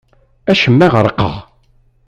Acemma 0.51 0.87
ɣerqeɣ. 0.93 1.33